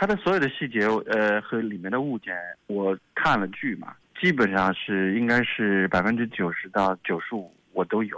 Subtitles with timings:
[0.00, 2.32] 它的所有的细节，呃，和里面的物件，
[2.68, 8.16] 我看了剧嘛，基本上是应该是百分之九十到九十五我都有。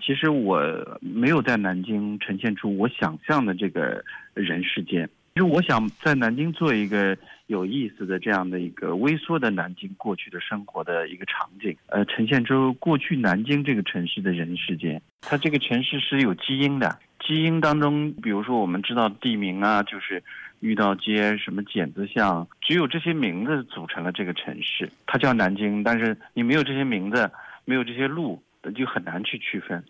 [0.00, 0.62] 其实我
[1.00, 4.04] 没有在南京呈现出我想象的这个
[4.34, 5.04] 人世间，
[5.34, 7.18] 其实我想在南京做一个
[7.48, 15.02] 有意思的这样的一个微缩的南京过去的生活的一个场景，呃，呈现出过去南京这个城市的人世间。
[15.22, 20.22] 它这个城市是有基因的，基因当中，比如说我们知道地名啊，就是
[20.60, 25.82] 遇到街、什么剪子巷，只有这些名字组成了这个城市，它叫南京。
[25.82, 27.30] 但是你没有这些名字，
[27.64, 28.42] 没有这些路。
[28.74, 29.80] 就很难去区分。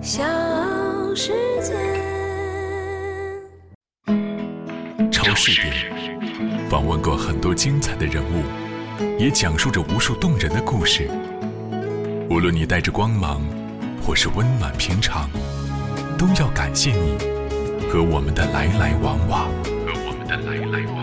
[0.00, 0.24] 小
[1.14, 1.74] 世界，
[5.10, 5.68] 超市里
[6.70, 8.42] 访问过很多精彩的人物，
[9.20, 11.06] 也讲述着无数动人的故事。
[12.30, 13.42] 无论你带着光芒，
[14.00, 15.28] 或是温暖平常，
[16.16, 17.18] 都要感谢你
[17.88, 19.48] 和我们的来来往往。
[19.86, 20.95] 和我们的来来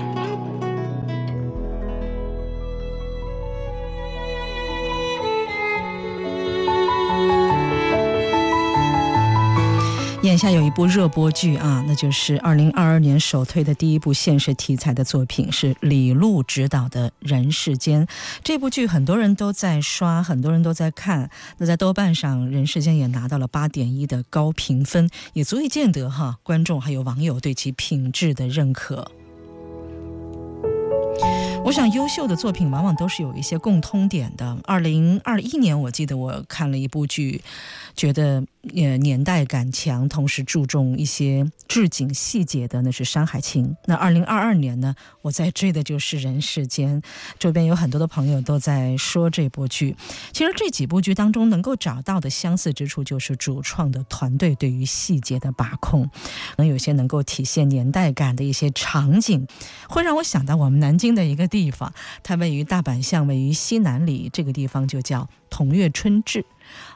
[10.23, 18.07] 眼下有一部热播剧啊，那就是二零二二年首推的第一部现实题材的作品，是李路执导的《人世间》。
[18.41, 21.29] 这部剧很多人都在刷，很多人都在看。
[21.57, 29.11] 那在豆瓣上，《人世间》也拿到了八点一的高评分，也足以见得哈观众还有网友对其品质的认可。
[31.65, 34.57] 我想，优秀的作品往往都是有一些共通点的。
[34.63, 37.41] 二零二一年，我记得我看了一部剧，
[37.95, 38.43] 觉得
[38.75, 43.67] 呃年代感强，同时注重一些置景细节的，那是《山海情》。
[43.85, 47.01] 那二零二二年呢，我在追的就是《人世间》。
[47.39, 49.95] 周边有很多的朋友都在说这部剧。
[50.31, 56.09] 其实这几部剧当中能够找到的相似之处，就是主创的团队对于细节的把控，
[56.57, 59.47] 能有些能够体现年代感的一些场景，
[59.87, 61.43] 会让我想到我们南京的一个。
[61.53, 66.43] 地方，它位于大阪巷，位于西南里，这个地方就叫同月春至。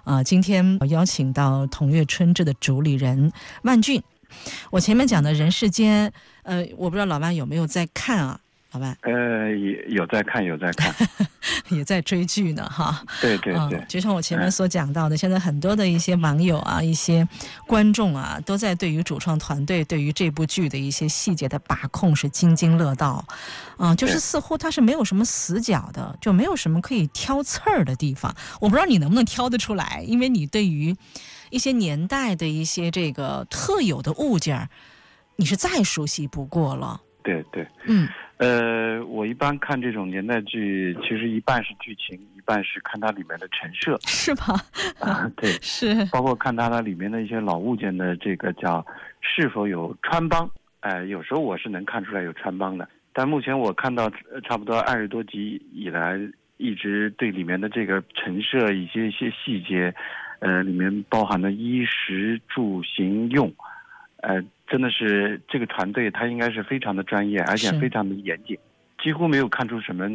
[0.04, 3.32] 啊，今天我邀请到同月春至的主理人
[3.64, 4.02] 万俊。
[4.72, 6.12] 我前面讲的人世间，
[6.44, 8.40] 呃，我不知道老万有没有在看啊？
[9.02, 9.50] 呃，
[9.88, 10.94] 有在看，有在看。
[11.70, 13.04] 也在追剧呢，哈。
[13.22, 17.28] 对对对，就像我前面所讲到的，现在很多的一些网友啊、一些
[17.66, 23.24] 观众啊，都在对于主创团队对于这部剧的一些细节的把控是津津乐道，
[23.78, 28.34] 啊，就是似乎它是没有什么死角的，就没有什么可以挑刺儿的地方。
[28.60, 30.96] 我不知道你能不能挑得出来，因为你对于
[31.50, 34.70] 一些年代的一些这个特有的物件，
[35.38, 37.02] 你是再熟悉不过了。
[37.24, 38.08] 对对，嗯。
[38.38, 44.54] 呃，我一般看这种年代剧，其实一半是剧情，一半是看它里面的陈设，是吧？
[45.00, 48.86] 啊， 对，是，包括看它那里面的一些老物件的这个叫
[49.22, 50.48] 是否有穿帮，
[50.82, 54.08] 哎，有时候我是能看出来有穿帮的，但目前我看到
[54.48, 56.20] 差不多二十多集以来，
[56.58, 59.92] 一直对里面的这个陈设一些一些细节，
[60.42, 63.52] 呃，里面包含的衣食住行用，
[64.22, 64.44] 呃。
[64.70, 68.60] 真的是这个团队，他应该是非常的专业，而且非常的严谨，
[69.02, 70.06] 几乎没有看出什么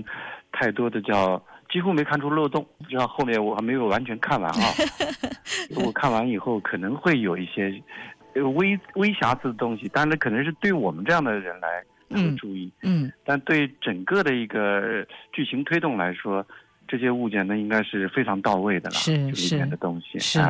[0.53, 2.63] 太多的叫，几乎没看出漏洞。
[2.77, 4.69] 不知道后面我还没有完全看完啊，
[5.83, 7.83] 我看完以后可能会有一些
[8.35, 15.03] 微微瑕疵的东西，但是可能是对我们这样的人来不注意，嗯，但对整个的一个
[15.33, 16.47] 剧情推动来说，
[16.87, 20.41] 这些物件呢应该是非常到位的了，是是的东西是，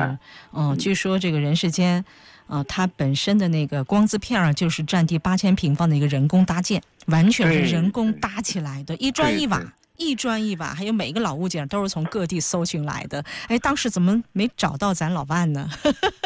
[0.51, 2.03] 嗯，据说这个人世间。
[2.47, 9.61] 啊，它本身的那个光字片儿就是占地八千平方的一个人工搭建，完全是人工搭起来的，一砖一瓦，
[9.97, 13.23] 一砖一瓦，还有每一个老物件都是从各地搜寻来的。
[13.47, 15.69] 哎，当时怎么没找到咱老万呢？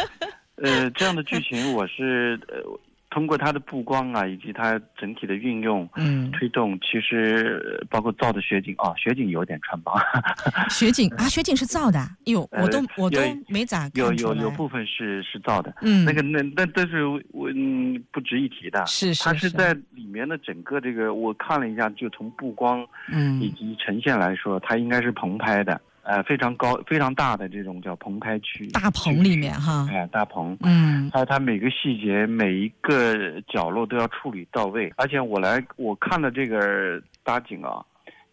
[0.62, 2.80] 呃，这样的剧情我是呃。
[3.10, 9.96] 通过它的布光啊，以及它整体的运用、嗯，推动，其实包括造的雪景啊，雪景有点穿帮。
[10.70, 18.86] 雪景啊，雪景是造的，哟，我都我都没咋有有有部分是是造的，嗯，那个那那都是我嗯不值一提的。
[18.86, 19.50] 是是它是。
[19.58, 23.42] 在里面的整个这个，我看了一下，就从布光嗯。
[23.42, 25.82] 以及呈现来说，它应该是棚拍的。
[26.08, 34.90] 呃，非常高、非常大的这种叫棚拍区，大棚里面哈，哎，大棚，嗯，还有它每个细节、每一个角落都要处理到位。
[34.96, 37.84] 而且我来我看的这个搭景啊，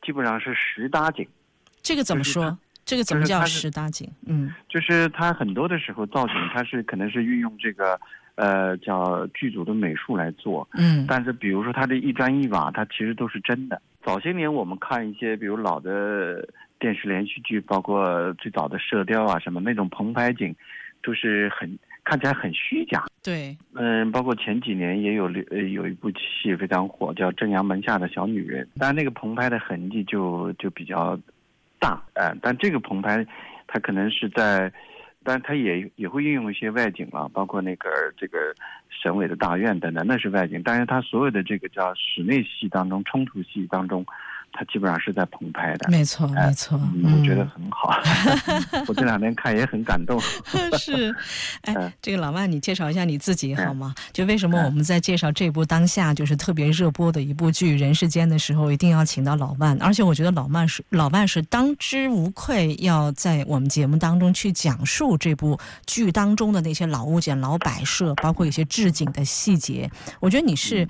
[0.07, 1.27] 基本上是实搭景。
[1.83, 2.57] 这个怎么说？
[2.85, 4.09] 这个怎么叫实搭景？
[4.25, 7.99] 嗯，就是它很多的时候造景，它是可能是运用这个
[8.37, 13.83] 呃叫剧组的美术来做，嗯，但是比如说它的一砖一瓦，它其实都是真的。
[14.05, 16.49] 早些年我们看一些比如老的。
[16.85, 20.55] 电视连续剧，包括最早的《射雕》啊，什么那种棚拍景，
[21.03, 23.03] 都是很看起来很虚假。
[23.23, 31.19] 对，嗯，包括前几年也有呃有一部戏非常火，叫《正阳门下的小女人》，当然那个棚拍的痕迹就就比较
[31.79, 33.27] 大，呃，但这个棚拍
[33.67, 34.71] 它可能是在。
[35.27, 38.55] 但它也也会运用一些外景了，包括那个这个
[38.91, 40.61] 省委的大院等等，那是外景。
[40.63, 44.05] 但是它所有的这个叫室内戏当中，冲突戏当中。
[44.57, 47.91] 他基本上是在棚拍的，没错，没错，我觉得很好。
[48.87, 50.19] 我这两天看也很感动。
[50.79, 51.13] 是，
[51.63, 53.93] 哎，这个老万，你介绍一下你自己好吗？
[54.13, 59.77] 就为什么我们在介绍这部当下就是特别热播的一部剧《人世间》的时候，一定要请到老万？
[59.83, 69.91] 而且我觉得老万是老万是当之无愧要在我们节目当中去讲述这部剧当中的那些老物件、老摆设，包括一些置景的细节。
[70.21, 70.89] 我觉得你是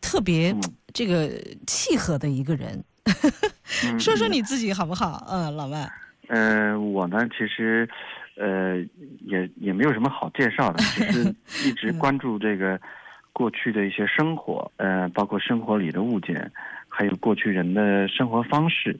[0.00, 0.56] 特别
[0.94, 1.30] 这个
[1.66, 2.82] 契合的一个人。
[3.98, 5.24] 说说你自己好不好？
[5.28, 5.90] 嗯，老万。
[6.28, 7.88] 嗯，我呢，其实，
[8.36, 8.78] 呃，
[9.26, 12.80] 也也没有什么好介绍的， 只是一直关注这个
[13.32, 16.50] 过去的一些生活，呃，包括生活里的物件，
[16.88, 18.98] 还有过去人的生活方式。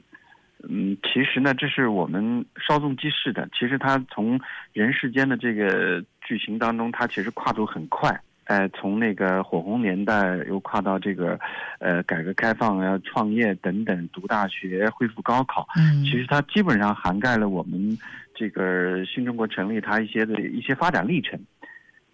[0.69, 3.47] 嗯，其实呢，这是我们稍纵即逝的。
[3.53, 4.39] 其实它从
[4.73, 8.19] 人世间的这个剧情当中，它其实跨度很快。
[8.45, 11.39] 呃，从那个火红年代又跨到这个，
[11.79, 17.97] 呃，改革开放啊，创业等等，读大学，恢复高考，嗯，其实它基本上涵盖了我们
[18.35, 21.39] 这个新中国成立它一些的一些发展历程，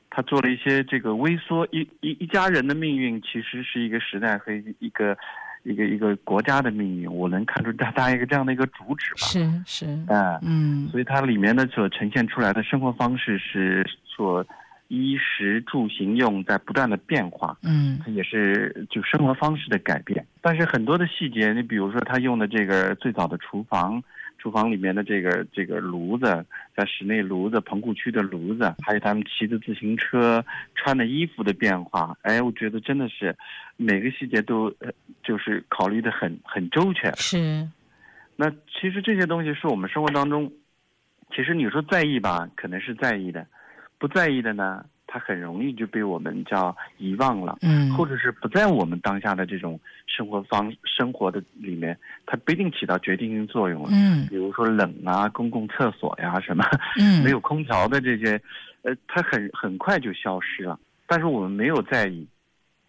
[0.10, 5.18] 他做了一些这个微缩一一一家人的命运，其实是一个时代和一个
[5.64, 14.46] 一个一个国家的命运，我能看出大大一个这样的一个主旨吧，是是，啊，嗯，所以它里面呢所呈现出来的生活方式是所。
[14.92, 20.26] 衣食住行用在不断的变化，嗯，它也是就生活方式的改变。
[20.42, 24.04] 但是很多的细节，你比如说他用的这个最早的厨房，
[24.38, 26.46] 厨房里面的这个这个炉子，
[26.76, 30.44] 在室内炉子、棚户区的炉子，还有他们骑的自行车、
[30.76, 33.34] 穿的衣服的变化，哎，我觉得真的是
[33.78, 34.92] 每个细节都呃
[35.24, 37.16] 就是考虑的很很周全。
[37.16, 37.66] 是，
[38.36, 40.52] 那其实这些东西是我们生活当中，
[41.34, 43.48] 其实你说在意吧，可能是在意的。
[44.02, 51.96] 不在意的呢，他很容易就被我们叫遗忘了，嗯，或者是不在我们当下的这种生活方生活的里面，
[52.26, 56.66] 它不一定起到决定性作用了，嗯，比如说冷啊，公共厕所呀什么，
[57.00, 58.42] 嗯， 没有空调的这些，
[58.82, 62.28] 呃，它很很快就消失了，但是我们没有在意。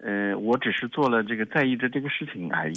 [0.04, 2.74] 呃，我只是做了这个在意的这个事情而已。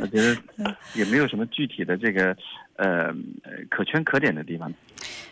[0.00, 2.36] 我觉得也没有什么具体的这个
[2.76, 3.12] 呃
[3.68, 4.72] 可圈可点的地方。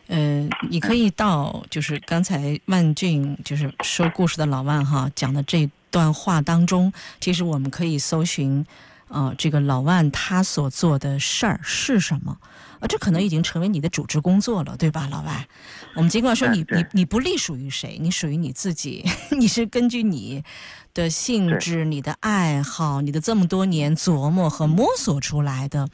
[0.09, 8.67] 呃，你可以到就是刚才万俊就是说故事的老万哈讲的这段话当中，其实我们可以搜寻
[9.13, 12.39] 啊，这个老万他所做的事儿是什么。
[12.81, 15.47] 啊，这可能已经成为你的主职工作了，对吧，老外？
[15.95, 19.05] 我们尽管说你你你不隶属于谁，你属于你自己，
[19.39, 20.43] 你是根据你
[20.93, 25.87] 的性质、你的爱好、你的这么多年琢磨和摸索出来的，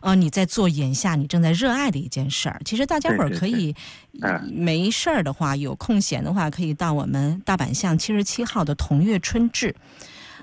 [0.00, 2.60] 啊，你在做眼下你正在热爱的一件事儿。
[2.64, 3.74] 其实大家伙儿可以
[4.44, 9.74] 没事儿的话，有空闲的话，可以到我们大阪巷七十七号的同月春至。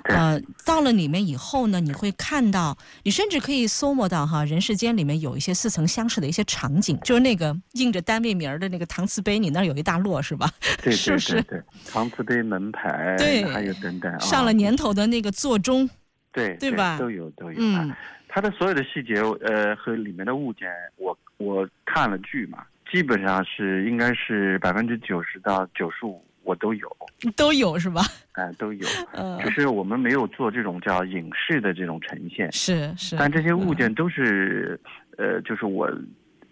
[0.03, 10.49] 呃，到了里面以后呢，你会看到，你甚至可以搜摸到哈，人世间里面有一些似曾相识的一些场景，就是那个印着单位名儿的那个搪瓷杯，你那儿有一大摞是吧？
[10.83, 15.89] 对对 对对，搪瓷杯门牌，对，还有等等，上了年头的那个座钟，
[16.31, 16.97] 对对吧？
[16.97, 17.93] 都有都有，嗯，
[18.27, 26.21] 它的所有的细节，呃，和里面的物件，我我看了剧嘛，基本上是应该是百分之九十到九十五。
[26.43, 26.97] 我都有，
[27.35, 28.01] 都有是吧？
[28.33, 28.87] 哎，都有，
[29.41, 32.51] 只是我们没有做这种叫影视的这种呈现。
[32.51, 34.79] 是是，但这些物件都是，
[35.17, 35.89] 呃，就是我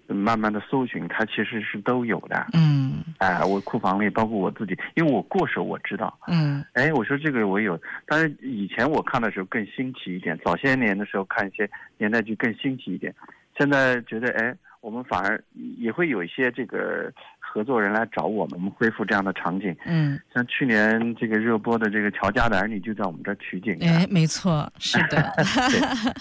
[0.08, 2.48] 慢慢的搜寻，它其实是都有的。
[2.54, 6.18] 嗯，哎，我库房里包括我自己，因为我过手我知道。
[6.28, 13.14] 嗯，哎，我说这个我有，但是以前我看的时候更新奇一点，早些年的时候看一些年代剧更新奇一点，
[13.58, 15.44] 现在觉得哎，我们反而
[15.80, 17.12] 也会有一些这个。
[17.51, 19.75] 合作人来找我们，我们恢复这样的场景。
[19.86, 23.77] 嗯，像去年这个热播的这个《乔家的儿女》就在我们这儿取景。
[23.81, 25.34] 哎，没错，是的。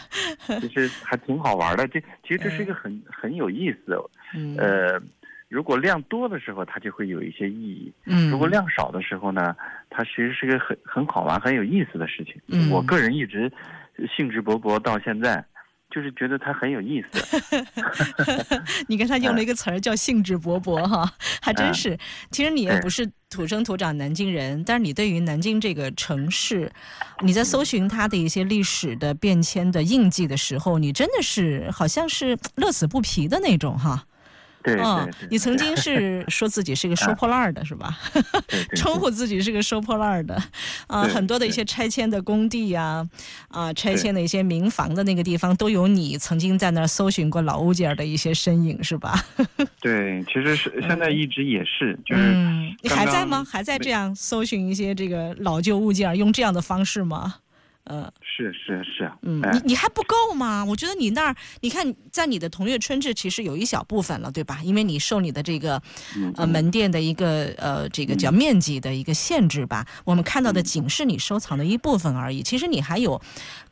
[0.60, 1.86] 其实还挺好玩的。
[1.86, 3.96] 这其实这是一个很很有意思。
[4.34, 4.56] 嗯。
[4.58, 5.00] 呃，
[5.48, 7.92] 如果量多的时候，它就会有一些意义。
[8.06, 8.28] 嗯。
[8.28, 9.54] 如果量少的时候呢，
[9.88, 12.34] 它其实是个很很好玩、很有意思的事情。
[12.48, 12.68] 嗯。
[12.70, 13.52] 我个人一直
[14.16, 15.44] 兴致勃勃到现在。
[15.90, 17.54] 就是觉得他很有意思，
[18.86, 21.98] 你跟他用了一个词儿叫兴致勃勃哈，还真是。
[22.30, 26.70] 其实你也不是土生土长南京人，但是你对于南京这个城市，
[27.22, 34.04] 你在搜寻它的一些历史的变迁的印记的时候，你真的是好像是乐此不疲的那种哈。
[34.62, 37.98] 对嗯你曾经是说自己是个 收破烂儿的，是吧？
[38.76, 40.40] 称呼自己是个收破烂儿的，
[40.86, 43.06] 啊，很多的一些拆迁的工地呀、
[43.48, 49.18] 啊，拆迁的一些民房的那个地方，都有你曾经在那儿搜寻过老物件的一些身影，是吧？
[49.80, 53.42] 对，其实是现在一直也是，就是嗯，你还在吗？
[53.48, 57.36] 还在这样搜寻一些这个老旧物件，用这样的方式吗？
[57.84, 60.64] 呃，是是是啊，嗯，哎你你还不够吗？
[60.64, 64.60] 我觉得你那儿，你看在你的同月春至，其实有一小部分了，对吧？
[64.62, 65.82] 因为你受你的这个
[66.16, 72.42] 嗯呃门店的一个呃这个叫面积的一个限制吧，我们看到的仅是你收藏的一部分而已。
[72.42, 73.20] 其实你还有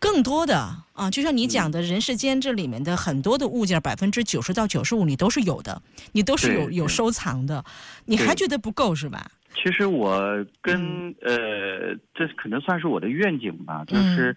[0.01, 0.57] 更多的
[0.95, 5.81] 啊，就像你讲的人世间这里面的很多的物件，百分之九十到九十五你都是有的，
[6.13, 7.65] 你都是有有收藏的，
[8.07, 9.31] 你还觉得不够是吧？
[9.61, 14.37] 其实我嗯跟、呃，这可能算是我的愿景吧，就是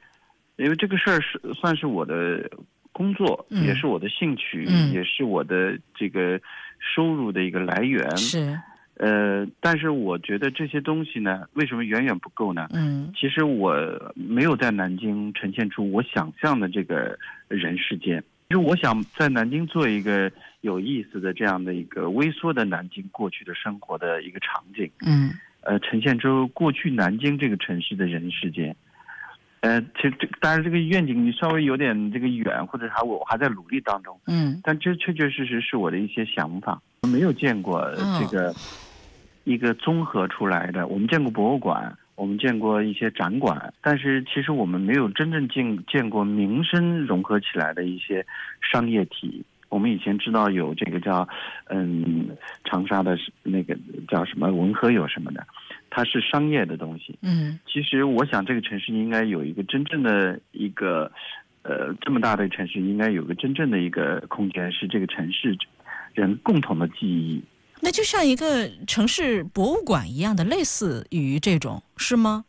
[0.57, 2.49] 因为这个事儿是算是我的
[2.91, 6.39] 工作，嗯也是我的兴趣，嗯也是我的这个
[6.79, 8.17] 收入的一个来源。
[8.17, 8.59] 是，
[8.95, 12.67] 呃，但是我觉得这些东西呢，为什么远远不够呢？
[12.73, 13.73] 嗯其实我
[14.15, 18.23] 没有在南京呈现出我想象的这个人世间。
[18.49, 20.29] 其实我想在南京做一个
[20.61, 24.89] 有意思的这样的一个微缩的南京过去的生活的一个场景。
[25.05, 25.31] 嗯
[25.63, 28.75] 呃，呈现出过去南京这个城市的人世间。
[29.59, 36.81] 呃，其实这当然这个愿景你稍微有点这个远，或者还我我还在努力当中，嗯但这确确实实是我的一些想法。
[37.07, 38.51] 没有见过嗯这个、
[39.43, 48.25] 一个综合出来的，我们见过博物馆，我们见过一些展馆，但是其实我们没有真正见见过民生融合起来的一些
[48.61, 49.45] 商业体。
[49.71, 51.27] 我们以前知道有这个叫，
[51.69, 52.29] 嗯，
[52.65, 53.75] 长沙的是那个
[54.09, 55.47] 叫什么文和友什么的，
[55.89, 57.17] 它是商业的东西。
[57.21, 61.09] 嗯其实我想这个城市应该有一个真正的一个，
[61.63, 65.57] 呃，这么大的城市应该有个真正的一个空间，是这个城市
[66.13, 67.41] 人共同的记忆。
[67.79, 72.45] 那就像一个城市博物馆一样的，类似于这种是吗？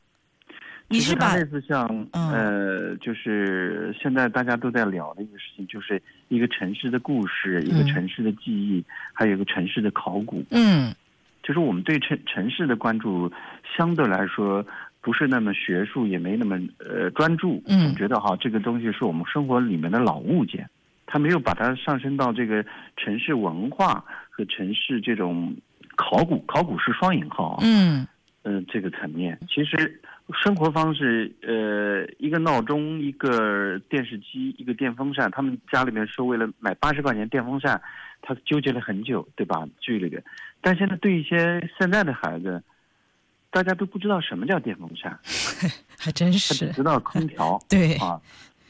[0.92, 8.84] 你是把类似像、嗯呃，就是现在大家都在聊的一个事情，就是一个城市的故事，一个嗯城市的记忆，
[9.14, 10.44] 还有一个城市的考古。
[10.50, 10.94] 嗯
[11.42, 13.32] 就是我们对城城市的关注
[13.76, 14.64] 相对来说
[15.00, 17.60] 不是那么学术，也没那么呃专注。
[17.66, 20.68] 嗯总觉得哈，这个东西是我们生活里面的老物件，
[21.06, 22.64] 它没有把它上升到这个
[22.96, 25.52] 城市文化和城市这种
[25.96, 27.60] 考古，考古是双引号啊。
[27.62, 28.06] 嗯
[28.44, 30.00] 嗯、这个层面，其实
[30.32, 37.80] 生活方式，呃，一个闹钟，一个电视机，一个电风扇，他们家里面说为了买八十块钱电风扇，
[38.20, 39.66] 他纠结了很久，对吧？
[39.80, 40.22] 这个，
[40.60, 42.62] 但现在对一些现在的孩子，
[43.50, 45.18] 大家都不知道什么叫电风扇，
[45.98, 48.20] 还真是他是只知道空调 对，啊，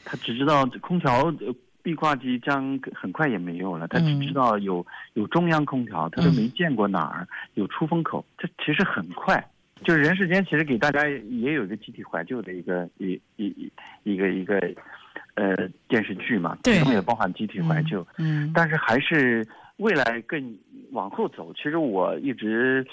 [0.03, 1.33] 他只知道空调。
[1.39, 1.53] 呃
[1.83, 9.45] 壁挂机将很快也没有了，他只嗯知道有有中央空调，他都没见过哪儿有出风口，这其实很快。
[9.83, 13.71] 就是人世间其实给大家也有一个集体怀旧的一个一一一
[14.03, 14.55] 一个一个
[15.35, 15.55] 呃
[15.87, 19.45] 电视剧嘛，对其中也包含集体怀旧，嗯但是还是
[19.77, 20.57] 未来更
[20.91, 21.51] 往后走。
[21.53, 22.85] 其实我一直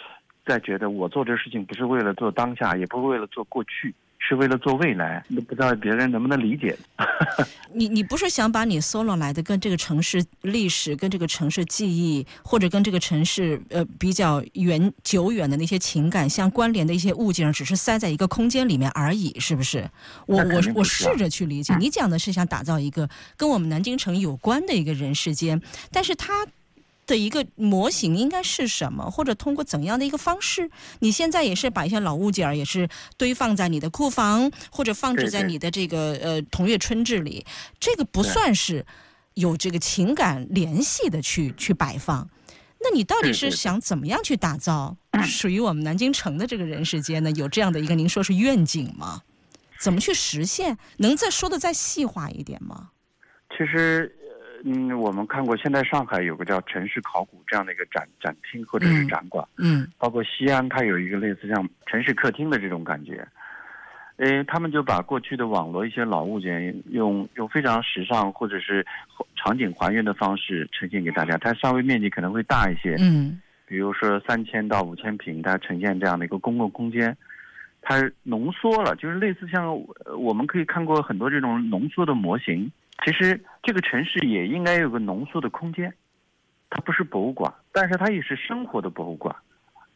[0.46, 5.24] 在觉得，我做这事情不是为了做当下，也不是为了做过去，是为了做未来。
[5.34, 6.76] 都不知道别人能不能理解。
[7.74, 19.88] 你你不是想把你 solo 来的跟这个城市历史、跟这个城市记忆，或者跟这个城市呃比较远久远的那些情感相关联的一些物件，只是塞在一个空间里面而已，是不是？
[20.26, 25.60] 我我我试着去理解，你讲的是想打造一个跟我们南京城有关的一个人世间，
[25.90, 26.46] 但是它。
[27.10, 30.70] 的一个模型应该是什么，或者通过怎样的一个方式？
[31.00, 32.88] 你现在也是把一些老物件儿也是
[33.18, 37.44] 堆放在你的库房，或者放置在你的这个呃同月春至里，
[37.78, 38.86] 这个不算是
[39.34, 42.30] 有这个情感联系的去去摆放。
[42.82, 47.30] 那你到底是想怎么样去打造 属于我们南京城的这个人世间呢？
[47.32, 49.22] 有这样的一个您说是愿景吗？
[49.78, 50.78] 怎么去实现？
[50.98, 52.90] 能再说的再细化一点吗？
[53.50, 54.19] 其实，呃
[54.64, 63.26] 嗯，我们看过，现在上海有个叫城市考古这样的一个展展厅或者是嗯展馆，嗯包括西安，它有一个类似像城市客厅的这种感觉。
[64.18, 68.86] 哎，他们就把过去的网络一些老物件用用非常时尚或者是
[69.34, 73.40] 场景还原的方式呈现给大家，它稍微面积可能会大一些，嗯。
[73.64, 77.16] 比如说三千到五千平，它呈现这样的一个公共空间，
[77.80, 79.68] 它浓缩了，就是类似像
[80.04, 82.70] 呃我们可以看过很多这种浓缩的模型。
[83.04, 85.92] 其实这个城市也应该有个浓缩的空间，
[86.69, 89.35] 它不是博物馆，但是它也是生活的博物馆。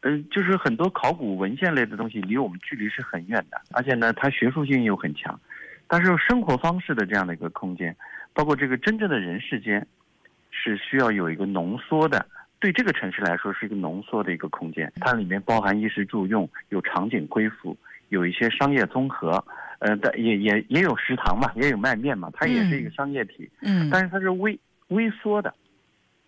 [0.01, 5.39] 嗯、就是很多考古文献类的东西离我们距离是很远的，而且呢，它学术性又很强。
[5.87, 7.95] 但是生活方式的这样的一个空间，
[8.33, 9.85] 包括这个真正的人世间，
[10.51, 12.23] 是需要有一个浓缩的
[12.59, 17.75] 对这个城市来说是一个浓缩的一个空间，它里面包含衣食住用，有场景恢复，
[18.09, 19.43] 有一些商业综合，
[19.79, 25.53] 呃，但也也也有食堂嘛，也有卖面嘛，它也是一个商业体，嗯，但是它是微微缩的，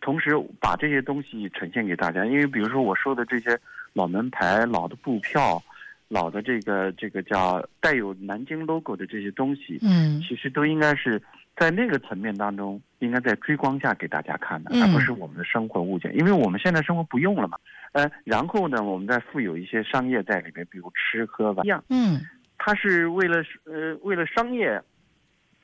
[0.01, 3.58] 同时把这些东西呈现给大家，因为比如说我说的这些
[3.94, 5.62] 老门牌、老的布票、
[6.08, 10.22] 老的这个这个叫带有南京 logo 的这些东西，嗯。
[10.22, 11.22] 其实都应该是
[11.56, 17.58] 在那个层面当中，应该在追光下给大家看的，嗯而不是我们的生活物件，因为我们现在生活不用了嘛。
[17.94, 22.20] 呃，然后呢，我们再附有一些商业在里面，比如吃喝玩样，嗯
[22.58, 24.82] 它是为了呃为了商业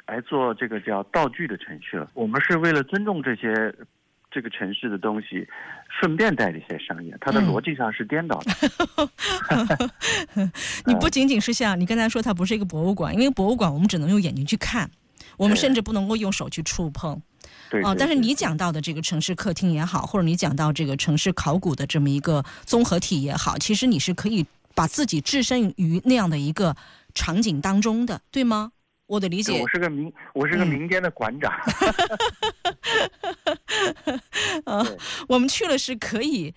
[0.07, 2.09] 来做这个叫道具的城市了。
[2.13, 3.73] 我们是为了尊重这些
[4.31, 5.47] 这个城市的东西，
[5.99, 9.09] 顺便带一些商业，它的嗯逻辑上是颠倒的。
[10.85, 14.89] 你不仅仅是像你刚才说，它不是一个博物馆，因为博物馆我们只能用眼睛去看，
[15.37, 17.21] 我们甚至不能够用手去触碰。
[17.69, 26.75] 对哦，但是你讲到的这个城市客厅也好，或者你讲到这个城市考古的这么一个综合体也好，其实你是可以把自己置身于那样的一个
[27.13, 28.71] 场景当中的，对吗？
[29.05, 31.51] 我的理解我，是个民，我是个嗯民间的馆长。
[34.65, 36.53] 呃 对，我们去了是可以。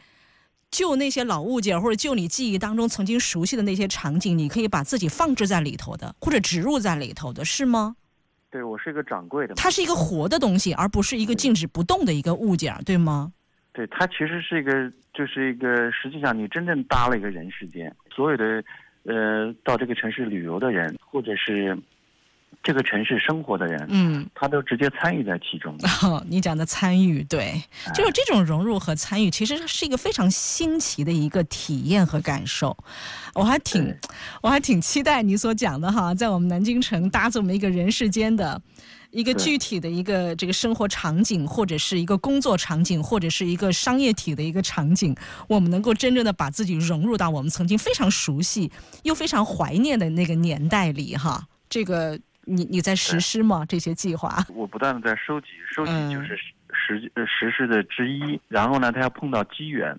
[0.68, 7.96] 就那些老物件，或者就你记忆当中曾经熟悉的那些场景，你可以把自己放置在里头的，或者植入在里头的，是吗？
[8.50, 9.54] 对，我是一个掌柜的。
[9.54, 13.32] 它是一个活的东西，而不是一个静止不动的一个物件，对吗？
[13.76, 18.64] 对，它其实是一个，就是一个，实际上你真正搭了一个人世间，所有的，
[19.04, 21.76] 呃，到这个城市旅游的人，或者是
[22.62, 25.76] 这个城市生活的人，嗯，他都直接参与在其中。
[26.02, 27.52] 哦， 你讲的参与，对，
[27.94, 32.74] 就是这种融入和参与，其实是一个非常新奇的一个体验和感受。
[33.34, 33.94] 我还挺，
[34.42, 38.58] 我还挺期待你所讲的哈，在我们南京城搭这么一个人世间的。
[39.16, 45.16] 一个具体的一个这个生活场景，或者是一个工作场景，或者是一个商业体的一个场景，
[45.48, 48.70] 我们能够真正的把自己融入到我们曾经非常熟悉
[49.04, 51.42] 又非常怀念的那个年代里哈。
[51.70, 53.64] 这个你你在实施吗？
[53.66, 54.44] 这些计划？
[54.54, 56.36] 我不断的在收集，收集嗯就是
[56.70, 58.38] 实呃实施的之一。
[58.48, 59.98] 然后呢，他要碰到机缘，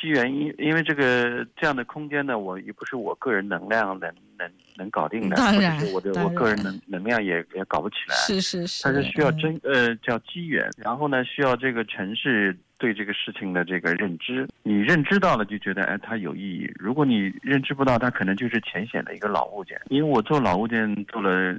[0.00, 8.14] 机缘因因为这个这样的空间呢，我也不是我个人能量能能能搞定的，当然或者是我的我个人能能量也也搞不起来。
[8.14, 19.78] 是是是，它是需要嗯真呃叫机缘，然后呢需要这个城市对这个事情的这个认知，你认知到了就觉得哎它有意义，如果你认知不到，它可能就是浅显的一个老物件。
[19.88, 21.54] 因为我做老物件做了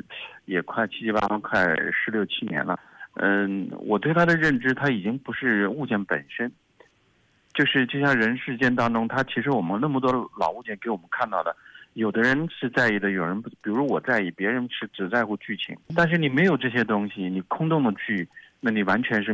[0.45, 2.79] 也快七七八八快十六七年了，
[3.15, 6.51] 嗯，我对它的认知它已经不是物件本身。
[7.53, 11.55] 就是就像人世间当中，他其实我们那么多老物件给我们看到的，
[11.93, 15.75] 有的人是在意的，有人，比如我在意，别人是只在乎剧情。
[15.95, 18.27] 但是你没有这些东西，你空洞的剧，
[18.59, 19.33] 那你完全是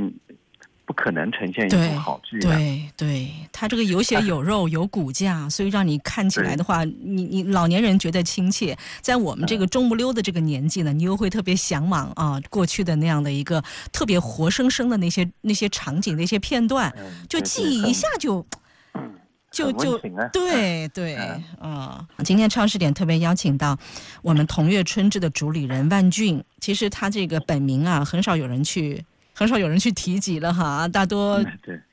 [0.97, 2.49] 可能呈现一对部好剧的。
[2.49, 18.45] 对对，它这个有血有 肉有骨架，所以让你看起来的话，你你老年人觉得亲切，在我们这个中不溜的这个年纪呢，你又会特别向往啊过去的那样的一个特别活生生的那些那些场景那些片段，嗯，就记忆一下就。
[19.49, 19.97] 就就
[20.33, 23.75] 对对啊， 嗯，今天超市点特别邀请到
[24.21, 29.03] 我们同月春至的主理人万俊，其实他这个本名啊，很少有人去，
[29.37, 31.39] 很少有人去提及了哈，大多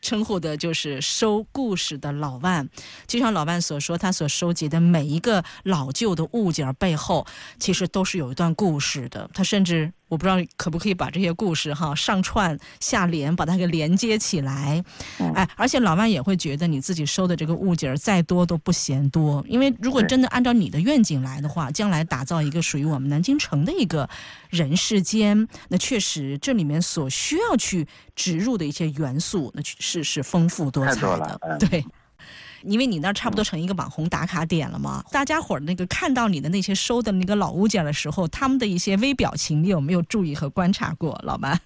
[0.01, 2.67] 称呼的就是收故事的老万。
[3.07, 7.27] 就像老万所说，他所收集的每一个老旧的物件背后，
[7.59, 9.29] 其实都是有一段故事的。
[9.35, 14.85] 他甚至我不知道可不可以把这些故事哈上串下联，把它给连接起来。
[15.19, 24.09] 嗯哎，而且老外也会觉得你自己收的这个物件儿再多都不嫌多，因为如果真的按照你的愿景来的话，将来打造一个属于我们南京城的一个
[24.51, 31.85] 人世间，那确实这里面所需要去植入的一些元素，那是是丰富多彩的，嗯对。
[32.67, 41.59] 因为你那儿差不多成一个网红打卡点了嘛，大家伙儿那个看到你的那些收的那个老物件的时候，他们的一些微表情，你有没有注意和观察过，老板？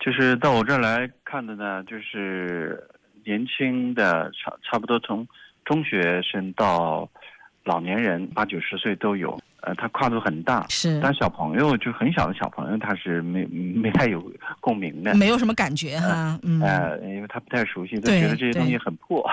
[0.00, 2.88] 就是到我这儿来看的呢，就是
[3.24, 5.26] 年轻的，差差不多从
[5.64, 7.08] 中学生到
[7.64, 9.38] 老年人，八九十岁都有。
[9.60, 15.14] 呃，他跨度很大，是但小朋友就很小的小朋友，他是没没太有共鸣的。
[15.14, 19.28] 没有什么感觉哈，嗯，呃，因为他不太熟悉，他觉得这些东西很破，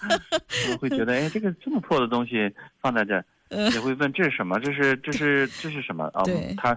[0.80, 3.22] 会觉得，哎，这个这么破的东西放在这
[3.74, 4.58] 也会问这是什么？
[4.60, 6.04] 这是这是这是什么？
[6.14, 6.70] 啊、对他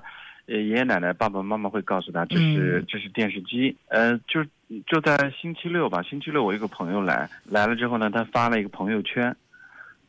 [0.47, 3.73] 呃爷爷奶奶、爸爸妈妈会告诉他，这是、嗯这是电视机。
[3.87, 4.43] 呃，就
[4.87, 9.33] 就在星期六吧，星期六我一个朋友来来了之后呢，他发了一个朋友圈，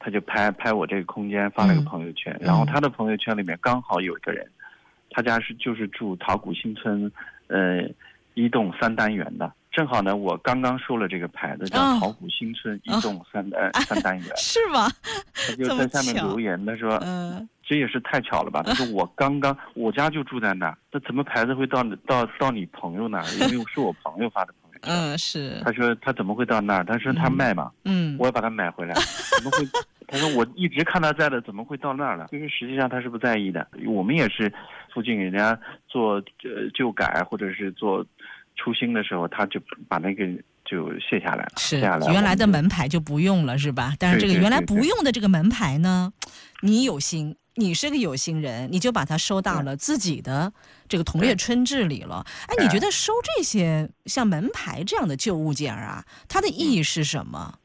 [0.04, 4.46] 他就拍拍我这个空间，发了个嗯朋友圈，然后他的朋友圈里面刚好有一个人，
[5.08, 7.10] 他家是就是住桃谷新村，
[7.46, 7.88] 呃，
[8.34, 14.90] 一栋三单元的，正好呢，我刚刚说了这个牌子，叫哦桃谷新村一栋三呃三单元， 是吗？
[15.32, 18.60] 他就在下面留言，他说嗯，这也是太巧了吧？
[18.66, 23.24] 他说我刚刚我家就住在那儿，那怎么牌子会到你到到你朋友那儿？
[23.50, 24.52] 因为是我朋友发的。
[24.86, 26.84] 嗯，是，他说他怎么会到那儿？
[26.84, 28.94] 他说他卖嘛，嗯，我要把它买回来。
[29.36, 29.66] 怎么会？
[30.06, 32.28] 他说我一直看他在的，怎么会到那儿了？
[32.30, 33.66] 就是实际上他是不在意的。
[33.86, 34.52] 我们也是
[34.92, 38.04] 附近人家做呃旧改或者是做
[38.56, 40.26] 出新的时候，他就把那个
[40.64, 42.12] 就卸下来了，是卸下来。
[42.12, 43.94] 原来的门牌就不用了，是吧？
[43.98, 46.12] 但是这个原来不用的这个门牌呢，
[46.60, 50.52] 你有心，你是个有心人，你就把它收到了自己的
[50.88, 52.24] 这个同列春志里了。
[52.48, 57.58] 哎，你哎觉得收这些像门牌这样的旧物件儿啊，它的意义是什么？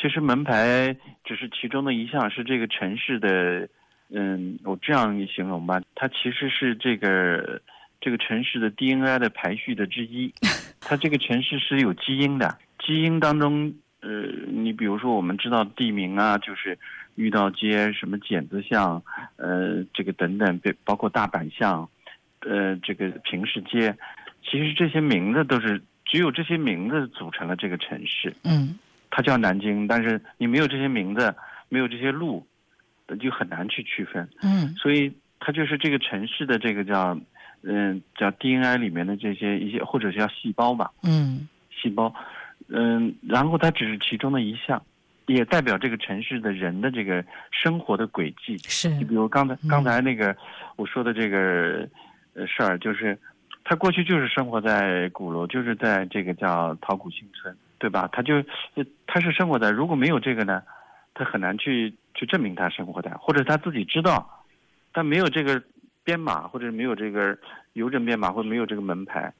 [0.00, 3.68] 其实门牌只是其中的一项，是这个城市的，
[4.10, 7.60] 嗯，我这样形容吧，它其实是这个
[8.00, 10.32] 这个城市的 DNA 的排序的之一。
[10.80, 14.08] 它这个城市是有基因的，基因当中，呃，
[14.50, 16.78] 你比如说我们知道地名啊，就是
[17.14, 19.02] 遇到街、什么剪子巷，
[19.36, 21.88] 呃，这个等等，包包括大阪巷，
[22.40, 23.96] 呃，这个平市街，
[24.42, 28.34] 其实这些名字都是只有这些名字组成了这个城市。
[28.44, 28.78] 嗯。
[29.10, 31.34] 它叫南京，但是你没有这些名字，
[31.68, 32.46] 没有这些路，
[33.06, 34.28] 呃就很难去区分。
[34.42, 34.72] 嗯。
[34.76, 37.18] 所以它就是这个城市的这个叫，
[37.62, 41.48] 嗯、叫 DNA 里面的这些一些，或者叫细胞吧，嗯。
[41.70, 42.14] 细胞，
[42.68, 44.80] 嗯，然后它只是其中的一项，
[45.34, 48.58] 也代表这个城市的人的这个生活的轨迹。
[48.58, 50.36] 是你比如刚才嗯刚才那个
[50.76, 51.88] 我说的这个
[52.34, 53.18] 呃事儿，就是
[53.64, 58.08] 他过去就是生活在鼓楼，就是在这个叫桃谷新村，对吧？
[58.12, 58.36] 他就
[58.74, 60.62] 呃他是生活在，如果没有这个呢，
[61.14, 64.44] 他很难去去证明他生活在，或者他自己知道，
[64.92, 65.62] 但没有这个
[66.02, 67.38] 编码，或者没有这个
[67.74, 69.32] 邮政编码，或者没有这个门牌，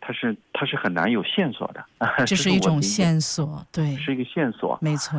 [0.00, 1.84] 他是它是很难有线索的。
[2.26, 4.78] 这 是一种线索，对，是一个线索。
[4.80, 5.18] 没错，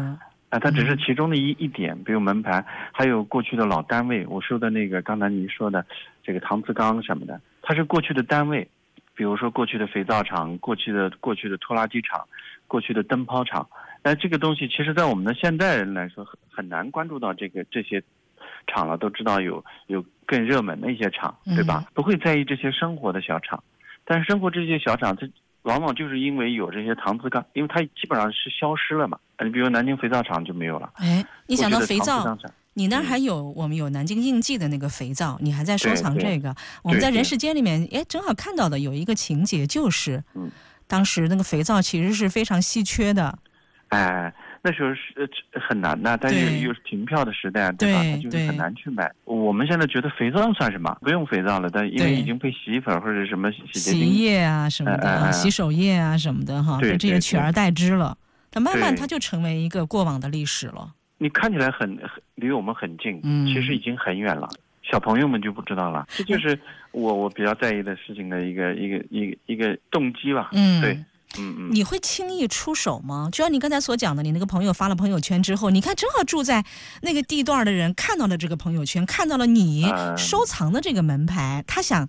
[0.50, 4.26] 啊，它只是嗯其中的一一点，比如门牌，还有过去的老单位。
[4.28, 5.86] 我说的那个刚才您说的
[6.24, 8.67] 这个搪瓷缸什么的，它是过去的单位，
[9.13, 12.28] 比如说过去的肥皂厂、过去的过去的拖拉机厂、
[12.67, 13.67] 过去的灯泡厂。
[14.04, 18.02] 那这个东西，其实在我们的现代人来说，很很难关注到这个这些
[18.65, 18.98] 厂了。
[18.98, 21.86] 都知道有有更热门的一些厂，对吧？
[21.94, 23.63] 不会在意这些生活的小厂，
[24.12, 25.26] 但是生活这些小厂，它
[25.62, 29.17] 往往就是因为有这些搪瓷缸，因为它基本上是消失了嘛。
[29.38, 30.91] 呃你比如南京肥皂厂就没有了。
[30.95, 32.38] 哎，你想到肥皂
[32.74, 36.54] 你那还有我们有南京印记的那个肥皂，你还在收藏这个。
[36.84, 40.52] 我们在人世间里面，哎，正好看到的有一个情节，就是，嗯
[40.88, 43.39] 当时那个肥皂其实是非常稀缺的，
[43.88, 48.02] 哎，那时候是呃很难的，但是又是停票的时代，对吧？
[48.02, 49.12] 对它就是很难去买。
[49.26, 50.95] 我们现在觉得肥皂算什么？
[51.02, 58.17] 不用肥皂了，但因为已经被洗衣粉或者什么洗洁洗衣，液啊什么的，洗手液啊什么的哈，这些取而代之了。
[58.52, 60.93] 它慢慢它就成为一个过往的历史了。
[61.17, 64.50] 你看起来很很离我们很近，嗯其实已经很远了。
[64.84, 66.60] 小朋友们就不知道了，这就是
[66.91, 70.50] 我我比较在意的事情的一个一个一个一个动机吧。
[70.52, 70.97] 嗯，对，
[71.38, 71.70] 嗯嗯。
[71.72, 73.30] 你会轻易出手吗？
[73.32, 76.63] 就像你刚才所讲的，你那个朋友发了朋友圈之后，你看正好住在
[77.02, 82.08] 那个地段的人看到了这个朋友圈，看到了你嗯收藏的这个门牌，他想，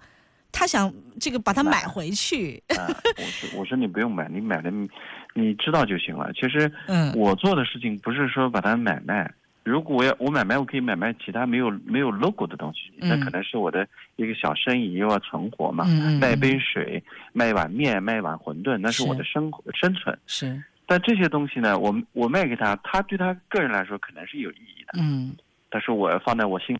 [0.50, 2.62] 他想这个把它买回去。
[2.68, 4.88] 啊，我说我说你不用买，你买了你
[5.34, 6.32] 你知道就行了。
[6.34, 9.32] 其实嗯我做的事情不是说把它买卖，
[9.64, 15.84] 如果我要我买卖，我可以买卖其他没有没有 logo 的东西，那嗯可能是我的一个小生意，又要存活嘛。
[16.20, 20.18] 卖一杯水，卖一碗面，卖一碗馄饨，那是我的生活生存。
[20.26, 24.94] 是但这些东西呢，我我卖给他，他对他个人来说可能是有意义的。
[25.00, 25.34] 嗯
[25.70, 26.76] 但是我放在我心，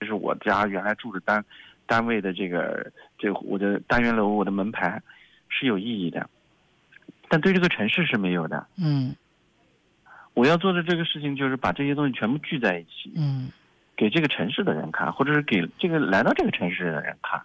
[0.00, 1.44] 就是我家原来住的单
[1.84, 5.02] 单位的这个这个我的单元楼，我的门牌
[5.48, 6.30] 是有意义的，
[7.28, 8.66] 但对这个城市是没有的。
[8.78, 9.14] 嗯
[10.34, 13.50] 我要做的这个事情就是把这些东西全部聚在一起，嗯
[13.96, 17.38] 给这个城市的人看，或者是给这个来到这个城市的人看，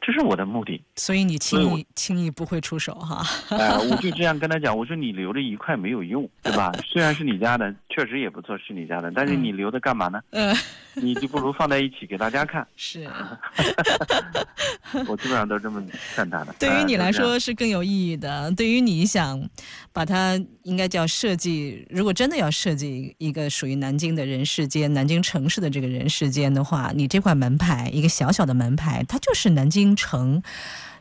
[0.00, 0.78] 这是我的目的。
[0.96, 3.22] 所以你轻易轻易不会出手哈。
[3.56, 6.70] 哎，我就这样跟他讲，我说你留着一块没有用，对吧？
[6.84, 10.20] 虽然是你家的，确实也不错，是你家的，但是嗯你留着干嘛呢？
[10.30, 10.56] 嗯，
[10.94, 12.66] 你就不如放在一起给大家看。
[12.76, 13.06] 是。
[15.06, 15.82] 我基本上都这么
[16.14, 16.54] 看他的。
[16.58, 18.50] 对于你来说是更有意义的。
[18.52, 19.48] 对于你想
[19.92, 30.42] 把它应该叫设计，如果真的要设计一个属于南京的人世间、南京城市的这个人世间的话，你这块门牌，一个小小的门牌，它就是南京城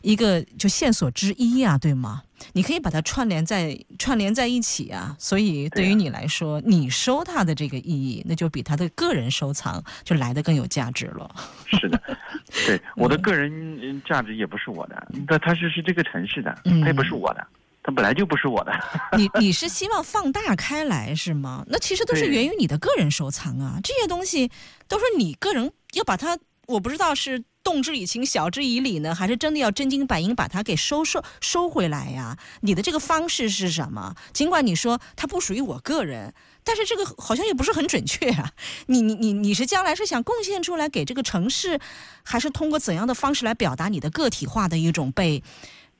[0.01, 2.23] 一个就线索之一呀、对吗？
[2.53, 11.29] 你可以把它串联在串联在一起啊，所以对于你来说，你收它的这个意义，那就比他的个人收藏就来的更有价值了。
[11.67, 12.01] 是的，
[12.65, 17.45] 对我的嗯个人嗯价值也不是我的，但它是是这个城市的，嗯它也不是我的。
[17.83, 18.71] 它本来就不是我的。
[19.17, 21.63] 你你是希望放大开来是吗？
[21.67, 24.51] 那其实都是源于你的个人收藏啊，这些东西
[24.87, 32.37] 都是你个人要把它，我不知道是动之以情，晓之以理呢，还是真的要真金白银把它给收收收回来呀？
[32.61, 34.15] 你的这个方式是什么？
[34.33, 38.51] 尽管你说它不属于我个人，但是这个好像也不是很准确啊。
[38.87, 41.79] 你你你你是将来是想贡献出来给这个城市，
[42.23, 45.43] 还是通过怎样的方式来表达你的个体化的一种被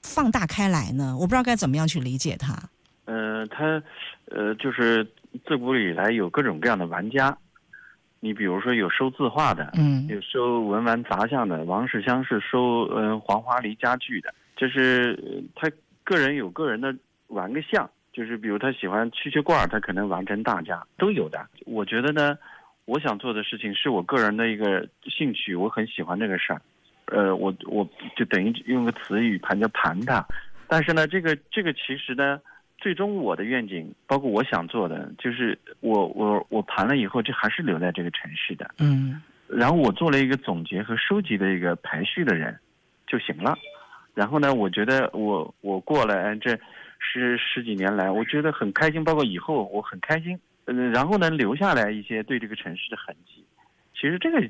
[0.02, 1.16] 放大开来呢？
[1.16, 2.58] 我不知道该怎么样去理解它。
[3.06, 3.84] 呃，它
[4.28, 5.04] 呃就是
[5.46, 7.38] 自古以来有各种各样的玩家，
[8.24, 15.70] 你比如说有收字画的，嗯有收文玩杂项的，王世襄是收呃黄花梨家具的，就是呃他
[16.04, 16.96] 个人有个人的
[17.30, 21.44] 玩个项，就是比如他喜欢蛐蛐罐儿，他可能玩成大家都有的。
[21.66, 22.38] 我觉得呢，
[22.86, 26.62] 我想做的事情是我个人的一个兴趣，我很喜欢这个事儿，
[27.06, 27.84] 呃，我我
[28.16, 30.24] 就等于用个词语盘叫盘它，
[30.68, 32.40] 但是呢，这个这个其实呢。
[32.82, 38.70] 最终我的愿景，包括我想做的，就是我我我盘了以后，这还是留在这个城市的。
[38.80, 42.58] 嗯然后我做了一个总结和收集的一个排序的人
[43.06, 43.54] 就行了。
[44.14, 46.58] 然后呢，我觉得我我过了哎这
[47.00, 50.40] 十十几年来，我觉得很开心，包括以后我很开心。
[50.66, 53.44] 呃，然后呢，留下来一些对这个城市的痕迹。
[53.94, 54.42] 其实这个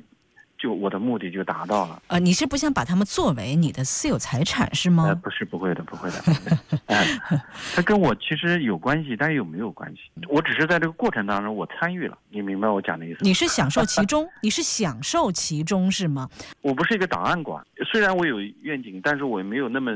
[0.62, 2.00] 就我的目的就达到了。
[2.08, 6.22] 呃，你是不想把他们作为你的私有财产是吗呃，不是，不会的，不会的。
[6.86, 7.04] 哎，
[7.74, 10.02] 它跟我其实有关系，但是又没有关系。
[10.28, 13.22] 我只是在这个过程当中我参与了，你明白我讲的意思吗？
[13.24, 16.30] 你是享受其中，你是享受其中是吗？
[16.62, 19.94] 我不是一个档案馆，虽然我有愿景，但是我也没有那么，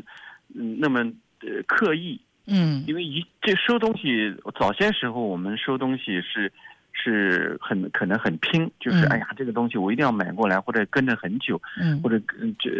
[0.55, 0.99] 嗯，那么
[1.41, 2.19] 呃刻意。
[2.47, 6.51] 嗯因为一这收东西，早些时候我们收东西是
[6.95, 12.71] 是很可能很拼，就是嗯哎呀，这个东西我一定要买过来，或者跟着很久，嗯或者嗯这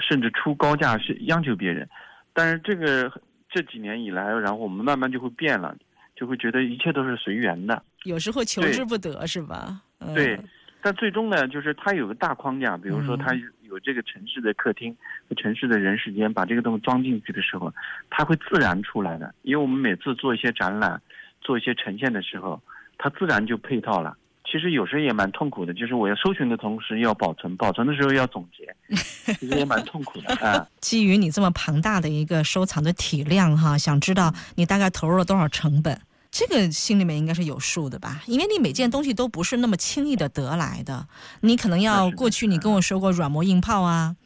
[0.00, 1.88] 甚至出高价是央求别人。
[2.32, 3.10] 但是这个
[3.48, 5.74] 这几年以来，然后我们慢慢就会变了，
[6.16, 7.80] 就会觉得一切都是随缘的。
[8.02, 9.80] 有时候求之不得是吧？
[10.00, 10.38] 嗯对，
[10.82, 14.94] 但最终呢，就是它有个大框架，比如说嗯它有这个城市的客厅
[15.28, 17.72] 和城市的人世间，把这个东西装进去的时候，
[18.10, 19.32] 它会自然出来的。
[19.42, 21.00] 因为我们每次做一些展览、
[21.40, 22.60] 做一些呈现的时候，
[23.04, 24.16] 它自然就配套了。
[24.50, 28.74] 其实有时候也蛮痛苦的，就是我要搜寻的同时要保存，保存的时候要总结，
[29.34, 30.66] 其实也蛮痛苦的啊。
[30.80, 36.00] 基于你这么庞大的一个收藏的体量哈，想知道你大概投入了多少成本？
[36.30, 38.22] 这个心里面应该是有数的吧？
[38.26, 41.06] 因为你每件东西都不是那么轻易的得来的，
[41.40, 44.16] 你可能要过去你跟我说过软磨硬泡啊，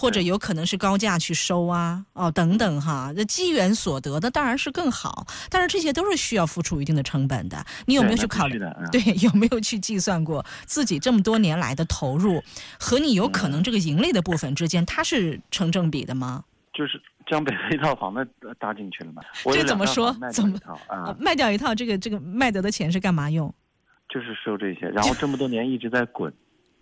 [0.00, 7.64] 或者有可能是高价去收啊，哦等等哈，那机缘所得的当然是更好，但是这些都是需要付出一定的成本的。
[7.86, 8.58] 你有没有去考虑？
[8.58, 8.68] 的？
[8.80, 12.42] 嗯 对，有没有去计算过自己这么多年来的投入
[12.78, 16.44] 和你有可能这个盈利的部分之间，它是成正比的吗？
[16.72, 18.28] 就是江北的一套房子
[18.58, 19.22] 搭进去了嘛。
[19.44, 20.58] 我这怎么说怎么？
[21.20, 23.54] 卖掉一套，这个这个卖得的钱是干嘛用？
[24.08, 26.32] 就是收这些，然后这么多年一直在滚，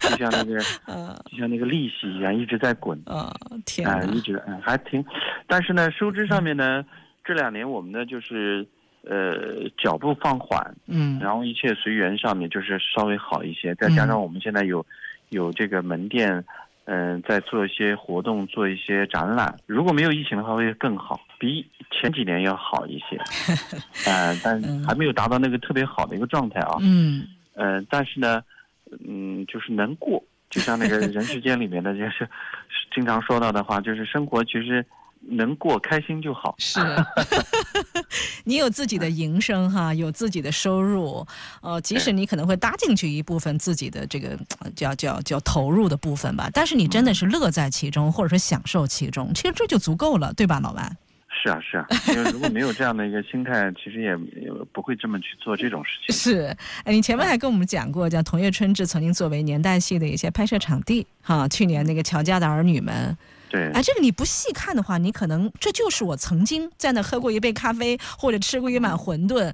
[0.03, 3.01] 就像那个呃 就像那个利息一样一直在滚。
[3.07, 3.33] 呃，
[3.65, 4.21] 天啊、哪一！
[4.21, 5.05] 直嗯还挺，
[5.47, 6.85] 但是呢，收支上面呢，
[7.25, 8.67] 这两年我们呢就是
[9.05, 14.85] 呃脚步放缓，嗯然后一切随缘上面就是稍微好一些，再加上我们现在有
[15.31, 16.45] 有这个门店，
[16.85, 19.55] 嗯、在做一些活动，做一些展览。
[19.67, 23.17] 如果没有疫情的话，会更好，比前几年要好一些。
[24.11, 26.77] 呃，但还没有达到那个特别好的一个状态啊。
[26.81, 28.43] 嗯呃，但是呢，
[29.09, 32.29] 嗯，就是能过，就像那个 人世间里面的，就是
[32.95, 34.85] 经常说到的话，就是生活其实
[35.21, 36.55] 能过开心就好。
[36.59, 36.81] 是，
[38.45, 41.27] 你有自己的营生哈，有自己的收入，
[41.63, 50.97] 呃，即使你可能会搭进去一部分自己的这个呃叫叫叫投入的部分吧，但是你真的是乐在其中，或者说享受其中，其实这就足够了，对吧，老万？
[51.43, 56.15] 是啊，是啊，因为如果没有这样的一个心态，其实也也不会这么去做这种事情。
[56.15, 63.17] 是，哎，你前面还跟我们讲过，叫同月春至曾经作为年代戏的一些拍摄场地，哈，去年那个乔家的儿女们，
[63.51, 69.53] 对，哎，这个你不细看的话，你可能这就是我曾经在那喝过一杯咖啡，或者吃过一碗馄饨，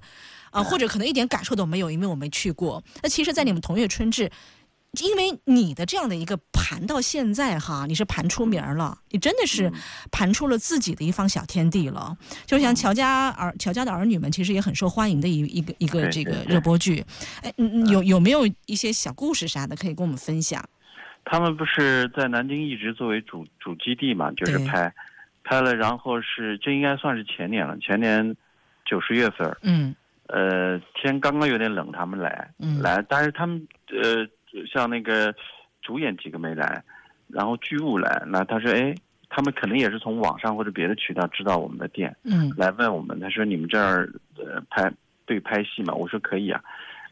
[0.51, 2.83] 啊、或者可能一点感受都没有，因为我没去过。
[3.03, 4.31] 那其实，在你们同月春至，
[4.93, 9.71] 因为你的这样的一个盘到现在哈，你是盘出名儿了，你真的是
[10.11, 12.17] 盘出了自己的一方小天地了。
[12.47, 17.05] 就像乔家儿乔家的儿女们，其实也很受欢迎的一一个一个这个热播剧。
[17.43, 17.53] 哎，
[17.91, 20.65] 有有没有一些小故事啥的可以跟我们分享？
[21.25, 24.91] 他们不是在南京一直作为主主基地嘛，就是拍，
[25.45, 28.35] 拍了，然后是这应该算是前年了，前年
[28.87, 29.95] 九十月份儿，嗯
[30.29, 34.27] 呃，天刚刚有点冷，他们来，嗯来，但是他们呃，
[34.73, 35.35] 像那个
[35.83, 36.83] 主演几个没来，
[37.29, 38.95] 然后剧务来，那他说，哎，
[39.29, 44.93] 他们可能也是从网上或者别的渠道知道我们的店，嗯来问我们，他说你们这儿呃拍
[45.27, 45.95] 对拍戏嘛？
[45.95, 46.63] 我说可以啊。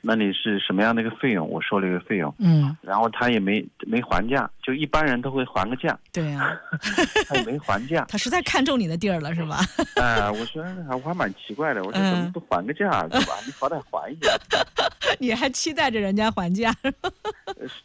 [0.06, 1.48] 那你是什么样的一个费用？
[1.50, 6.56] 我说了一个费用，嗯，然后他也没没还价，就一般人都会还个价，对啊，
[7.28, 8.04] 他也没还价。
[8.08, 9.58] 他实在看中你的地儿了，是吧？
[10.00, 13.32] 哎，我说我还蛮奇怪的，我说嗯怎么不还个价对吧？
[13.44, 14.30] 你好歹还一下。
[15.18, 16.72] 你还期待着人家还价？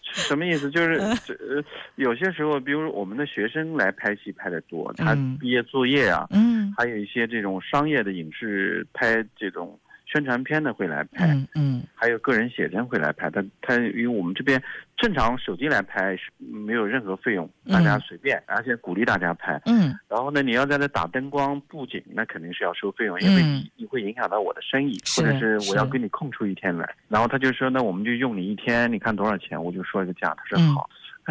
[0.02, 0.70] 什么意思？
[0.70, 1.64] 就是嗯这呃，
[1.96, 9.80] 有些时候，比如我们的学生来拍戏拍的多，他嗯毕业作业啊，嗯还有一些这种商业的影视拍这种
[10.12, 13.30] 宣传片的会来拍，嗯嗯还有个人写真会来拍。
[13.30, 14.62] 他他因为我们这边
[14.98, 19.62] 正常手机来拍是没有任何费用，嗯大家随便，而且鼓励大家拍。
[19.66, 26.94] 嗯然后呢，你要在那打灯光布景，那肯定是要收费用，因为嗯你你会影响到我的生意，是或者是我要是给你空出一天来。
[27.08, 29.62] 然后他就说，那我们就用你一天，你看多少钱？
[29.64, 30.76] 我就说一个价，他说嗯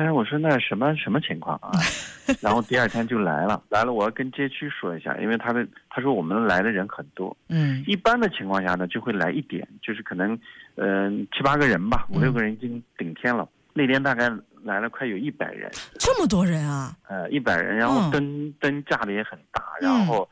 [0.01, 0.03] 好。
[0.03, 1.71] 但是我说那什么什么情况啊？
[2.41, 10.39] 然后第二天就来了，来了我要跟街区说一下，因为他的他说我们来的人很多，嗯一般的情况下呢就会来一点，就是可能
[10.77, 13.47] 嗯、七八个人吧，五六个人已经顶天了。
[13.73, 14.31] 那天大概
[14.63, 16.97] 来了快有一百人，这么多人啊！
[17.09, 20.29] 呃，一百人，然后嗯灯、灯架的也很大，然后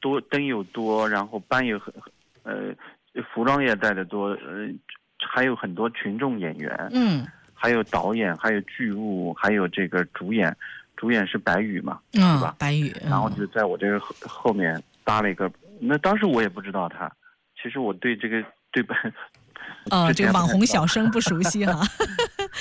[0.00, 1.92] 多灯又多，然后班又很
[2.44, 2.74] 呃，
[3.34, 4.68] 服装也带的多，呃，
[5.18, 7.26] 还有很多群众演员，嗯
[7.56, 10.54] 还有导演，还有剧务，还有这个主演，
[10.96, 17.10] 主演是白宇嘛，嗯吧，白宇，然后就在我这个后后面搭了一个，那当时我也不知道他，
[17.60, 18.94] 其实我对这个对白，
[19.90, 21.80] 呃，这个网红小生不熟悉哈。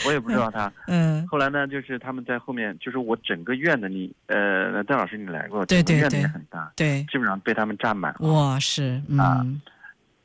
[0.05, 0.71] 我也不知道他。
[0.87, 1.25] 嗯。
[1.27, 8.27] 后来呢，就是他们在后面，就是我整个院的你，呃，戴老师你来过，对对整个院子也很大，对，基本上被他们占满了。
[8.27, 9.61] 哇是啊嗯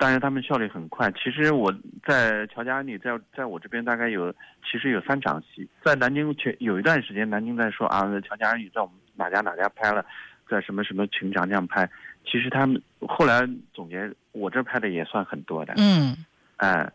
[0.03, 1.13] 但是他们效率很快。
[1.13, 1.71] 其实我
[2.07, 4.33] 在乔家女在在我这边大概有，
[4.65, 5.69] 其实有三场戏。
[5.85, 10.03] 在南京前有一段时间，南京在说啊，乔家女在我们哪家哪家拍了，
[10.49, 11.87] 在什么什么群场这样拍。
[12.25, 16.17] 其实他们后来总结，我这拍的也算很多的，嗯
[16.57, 16.91] 哎，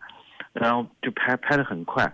[0.53, 2.11] 然后就拍拍的很快。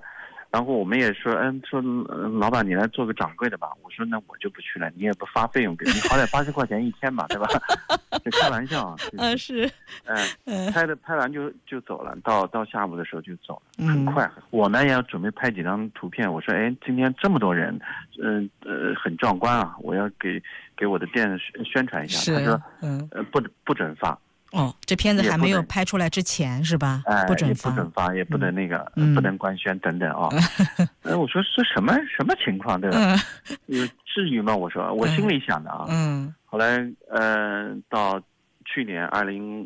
[0.52, 3.70] 然后我们也说，嗯，说嗯老板你来做个掌柜的吧。
[3.82, 7.48] 我说那我就不去了，你也不发费用给你，好歹八十块钱一天吧，对吧？
[8.24, 8.96] 就开玩笑啊。
[9.18, 9.66] 就是
[10.04, 14.30] 嗯，嗯拍的拍完就就走了，到到下午的时候就走了，嗯很快。
[14.50, 17.80] 我呢也要准备拍几张图片，我说，哎，今天这么多人，
[18.22, 20.42] 嗯呃很壮观啊，我要给
[20.76, 22.20] 给我的店宣宣传一下。
[22.20, 24.20] 是他说，嗯呃不不准发，
[24.52, 27.04] 哦，这片子还没有拍出来之前是吧？
[27.06, 27.82] 哎，不准发不发。
[27.82, 28.80] 准发，也不能那个，
[29.16, 30.30] 不能官宣等等啊。
[31.04, 32.98] 哎，我说这什么什么情况，对吧？
[32.98, 34.56] 嗯有至于吗？
[34.56, 35.86] 我说，我心里想的啊。
[35.90, 38.22] 嗯后来，呃，到
[38.66, 39.66] 去年二零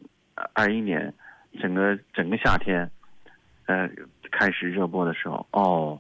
[0.54, 1.12] 二一年，
[1.60, 2.88] 整个整个夏天，
[3.65, 3.89] 呃，
[4.32, 6.00] 开始热播的时候，哦，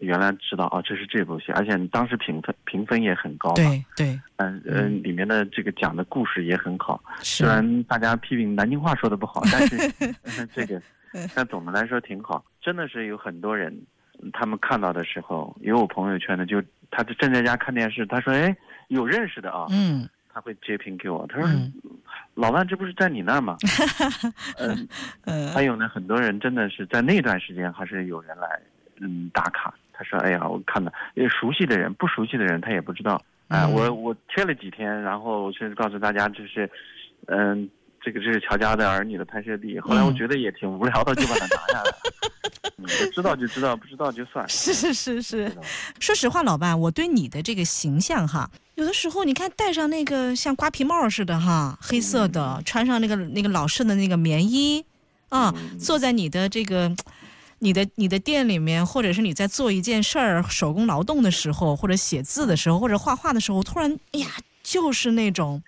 [0.00, 4.20] 原来知道啊，这是这部戏，而且当时评分评分也很高嘛，对对。
[4.36, 9.76] 嗯呃，里面的这个讲的故事也很好，虽然大家批评南京话说的不好，但是、
[10.24, 10.82] 呃这个，
[11.34, 13.72] 但总的来说挺好，真的是有很多人，
[14.32, 18.56] 他们看到的时候，有我朋友圈的，就他就正在家看电视，他说，哎，
[18.88, 20.08] 有认识的啊，嗯。
[20.34, 21.70] 他会截屏给我，他说：“嗯
[22.36, 23.54] 老万，这不是在你那儿吗？”
[24.56, 24.88] 嗯，
[25.26, 25.52] 嗯。
[25.52, 28.58] 还有呢，很多人真的是在那段时间还是有人来
[29.02, 29.74] 嗯打卡。
[29.94, 33.20] 他说：“哎呀，我看到，因为熟悉的人，不熟悉的人他也不知道。
[33.48, 36.68] 哎、嗯我我贴了几天，然后甚至告诉大家，这是
[37.26, 37.68] 嗯，
[38.00, 39.78] 这个这是乔家的儿女的拍摄地。
[39.78, 41.96] 后来我嗯觉得也挺无聊的，就把它拿下来了。
[42.78, 44.48] 嗯，就知道就知道，不知道就算。
[44.48, 45.52] 是是是是。
[46.00, 54.84] 说实话，老伴，我对你的这个形象哈，有的时候你看戴上那个像瓜皮帽似的哈，黑色的，穿上那个那个老式的那个棉衣
[55.28, 56.90] 啊，嗯坐在你的这个。
[57.62, 64.26] 你的你的店里面，或者是你在做一件事儿、手工劳动的时候，或者写字的时候，或者画画的时候，突然，哎呀，
[64.64, 65.62] 就是那种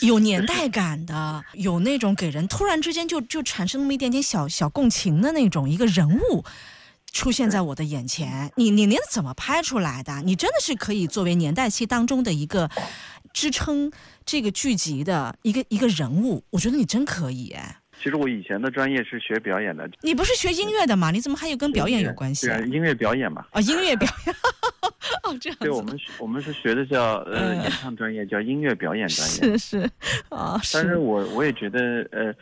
[0.00, 6.44] 有年代感的，有那种给人突然之间就就产生那么一点点小小共情的那种一个人物。
[7.12, 10.22] 出现在我的眼前，你你您怎么拍出来的？
[10.22, 12.68] 你真的是可以作为年代戏当中的一个
[13.32, 13.92] 支撑
[14.26, 17.76] 这个剧集的一个一个人物，我觉得你真可以哎！
[18.04, 21.10] 其实我以前的专业是学表演的，你不是学音乐的吗？
[21.10, 22.66] 你怎么还有跟表演有关系啊对啊？
[22.66, 23.46] 音乐表演嘛。
[23.52, 24.36] 哦，音乐表演，
[25.24, 29.56] 哦，这样子，对我们我们是学的叫呃嗯演唱专业，叫音乐表演专业。
[29.56, 29.90] 是是，
[30.28, 32.34] 哦，但是是，我我也觉得呃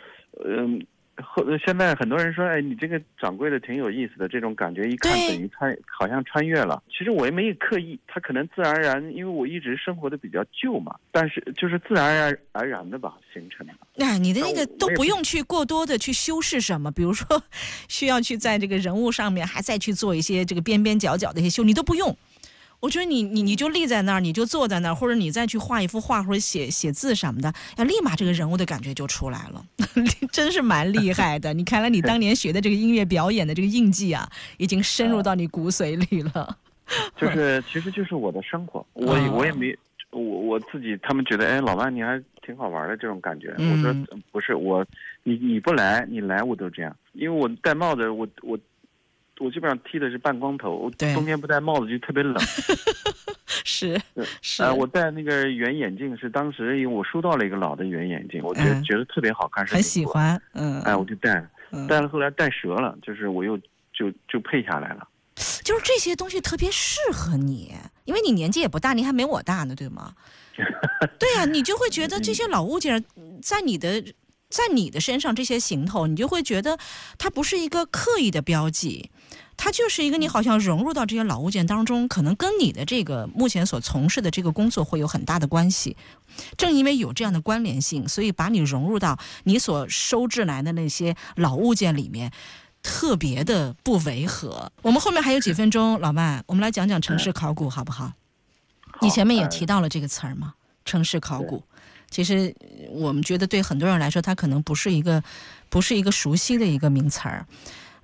[0.44, 0.84] 嗯。
[1.22, 6.82] 后现在很多人说，哎，你这个掌柜的挺有意思的，这种感觉一看等于穿好像穿越了。
[6.90, 13.72] 其实我也没有刻意，他可能自然而然，因为我一直生活的比较旧嘛，但是就是自然而然而然的吧形成的。
[13.98, 17.42] 哎，你的那个都不用去过多的去修饰什么，比如说
[17.88, 22.16] 需要去在这个人物上面还再去做一些这个边边角角的一些修，你都不用。
[22.82, 29.64] 我觉得你你你就立在那儿，你就坐在那儿，或者你再去画一幅画或者写写字什么的，要，立马这个人物的感觉就出来了，
[30.32, 31.54] 真是蛮厉害的。
[31.54, 34.28] 你看来你当年学的这个音乐表演的这个印记啊，
[34.58, 36.58] 已经深入到你骨髓里了。
[37.16, 39.74] 就是，其实就是我的生活，我我也没，
[40.10, 43.54] 我我自己，他们觉得，哎，老万你还挺好玩的这种感觉。
[43.56, 43.94] 我说
[44.32, 44.84] 不是我，
[45.22, 48.58] 你你不来，你来我都这样，因为我戴帽子，我我
[49.40, 52.36] 我基本上剃的是半光头，冬天不戴帽子就特别冷。
[53.64, 54.00] 是
[54.40, 63.56] 是，我戴那个圆眼镜是当时因为我收到了一个老的圆眼镜，我觉得觉得特别好看，很喜欢，嗯，哎，我就戴了，戴了后来戴折了，就是我又
[63.92, 65.08] 就就配下来了。
[65.64, 67.72] 就是这些东西特别适合你，
[68.04, 70.14] 因为你年纪也不大，你还没我大呢，对吗？
[71.18, 73.02] 对呀，你就会觉得这些老物件
[73.40, 74.02] 在你的
[74.52, 76.78] 在你的身上这些行头，你就会觉得
[77.16, 79.10] 它不是一个刻意的标记，
[79.56, 85.96] 它就是一个你好像融入到这些老物件当中，可能跟你的这个目前所从事的这个工作会有很大的关系。
[86.56, 92.30] 正因为有这样的关联性，所以把你融入到你所收治来的那些老物件里面。
[92.84, 94.72] 特别的不违和。
[94.82, 98.12] 我们后面还有几分钟，老万，我们来讲讲城市考古好不好？
[99.00, 101.62] 你前面也提到了这个词儿嘛，城市考古。
[102.12, 102.54] 其实
[102.90, 105.24] 我们觉得对很多人来说，它可能不是一个
[105.70, 107.46] 不是一个熟悉的一个名词儿。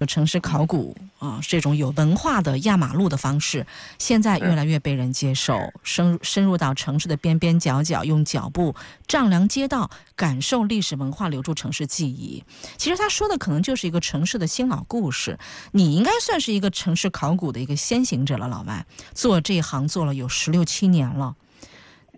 [0.06, 3.66] 城市考古啊，这种有文化的压马路的方式，
[3.98, 5.58] 现在越来越被人接受。
[5.82, 8.76] 深深入到城市的边边角角，用脚步
[9.08, 12.44] 丈量街道，感受历史文化，留住城市记忆。
[12.76, 15.36] 其实他说的可能就是一个城市的新老故事。
[15.72, 21.34] 你应该算是一个城市考古的一个先行者了，老外做这一行做了有十六七年了。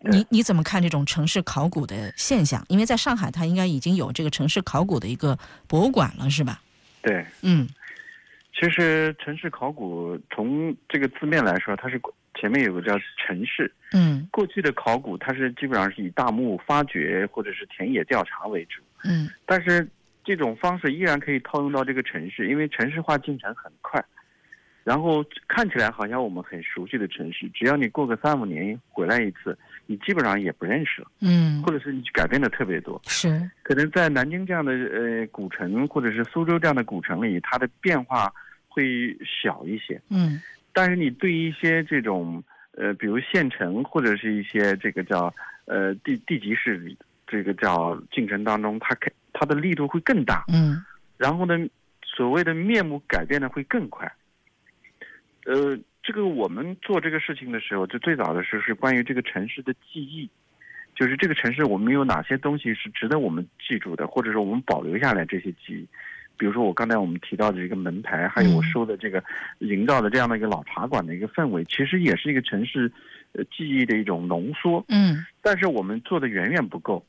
[0.03, 2.65] 你你怎么看这种城市考古的现象？
[2.69, 5.39] 因为在上海，它应该已经有这个城市考古的一个
[5.69, 6.63] 博物馆了，是吧？
[7.03, 7.69] 对，嗯，
[8.55, 12.01] 其实城市考古从这个字面来说，它是
[12.39, 19.87] 前面有个叫城市，嗯，过去的考古它是基本上是以大墓发掘或者是田野调查为主，嗯，但是
[20.25, 24.03] 这种方式依然可以套用到这个城市，因为城市化进程很快。
[24.83, 29.57] 然后看起来好像我们很熟悉的城市，只要你过个三五年回来一次，
[29.91, 31.09] 你基本上也不认识了。
[31.21, 33.01] 嗯，或者是你改变的特别多。
[33.09, 38.33] 是，可能在南京这样的呃古城，或者是苏州这样的古城里，它的变化
[38.69, 40.01] 会小一些。
[40.09, 40.41] 嗯，
[40.73, 42.41] 但是你对一些这种
[42.77, 45.35] 呃，比如县城或者是一些这个叫
[45.65, 50.45] 呃地地级市这个叫进程当中，它开它的力度会更大。
[50.53, 50.85] 嗯，
[51.17, 51.59] 然后呢，
[52.05, 54.09] 所谓的面目改变的会更快。
[55.47, 60.29] 呃，这个我们做这个事情的时候，就最早的时候是关于这个城市的记忆，
[60.95, 65.87] 就是这个城市我们有哪些东西是值得我们记住的，或者说我们保留下来这些记忆。
[66.37, 69.23] 比如说我刚才我们提到的这个门牌，还有我说的这个
[69.59, 72.91] 营造的这样的一个老茶馆的一个氛围，其实也是一个城市
[73.33, 74.83] 呃记忆的一种浓缩。
[74.89, 75.25] 嗯。
[75.43, 77.05] 但是我们做的远远不够。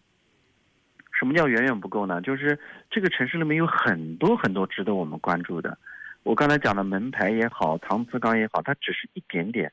[1.17, 2.21] 什么叫远远不够呢？
[2.21, 5.77] 就是这个城市里面有很多很多值得我们关注的。
[6.23, 9.71] 我刚才讲的门牌也好，搪瓷缸也好，它只是一点点，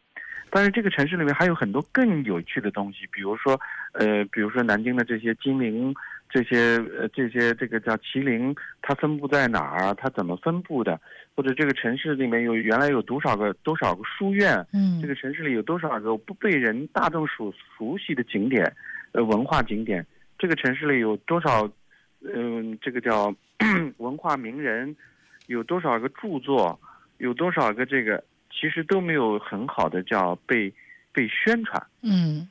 [0.50, 3.60] 但是这个城市里面还有很多更有趣的东西，比如说，
[3.92, 5.94] 呃，比如说南京的这些金陵，
[6.30, 9.94] 这些呃这些这个叫麒麟，它分布在哪儿？
[9.94, 10.98] 它怎么分布的？
[11.36, 14.56] 或者这个城市里面有原来有多少个多少个书院？
[14.72, 18.74] 嗯，这个城市里有多少个不被人大众所熟悉的景点，
[19.12, 20.04] 呃，文化景点？
[20.38, 21.70] 这个城市里有多少，
[22.34, 23.34] 嗯，这个叫
[23.98, 24.96] 文化名人？
[25.48, 26.78] 有多少个著作，
[27.16, 30.72] 有多少个这个，其实都没有很好的叫被
[31.10, 31.82] 被宣传。
[32.02, 32.46] 嗯，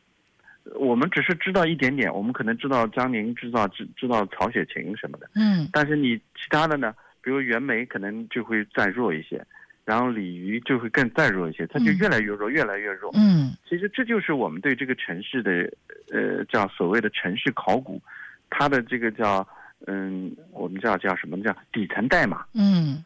[0.74, 5.30] 我们只是知道一点点，我们可能知道张宁，知道知知道曹雪芹什么的。
[5.36, 6.94] 嗯，但是你其他的呢？
[7.22, 9.46] 比如袁枚可能就会再弱一些，
[9.86, 13.12] 然后李渔就会更再弱一些，他就越来越弱，越来越弱。
[13.14, 15.72] 嗯，其实这就是我们对这个城市的，
[16.12, 18.02] 呃，叫所谓的城市考古，
[18.50, 19.48] 它的这个叫。
[19.86, 22.46] 嗯，我们叫叫什么叫底层代码？
[22.54, 23.04] 嗯，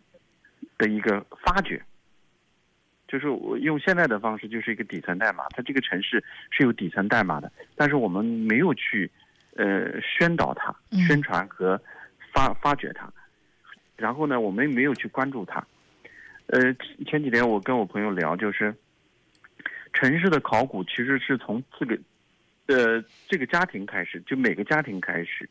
[0.77, 1.83] 的一个发掘，
[3.07, 5.43] 就是我用现在的方式，就是一个底层代码。
[5.49, 9.11] 它这个城市是有底层代码的，但是我们没有去
[9.55, 10.73] 呃宣导它、
[11.05, 11.79] 宣传和
[12.33, 13.11] 发发掘它。
[13.97, 15.63] 然后呢，我们没有去关注它。
[16.47, 16.73] 呃，
[17.05, 18.73] 前几天我跟我朋友聊，就是
[19.93, 21.99] 城市的考古其实是从这个
[22.67, 25.47] 呃这个家庭开始，就每个家庭开始。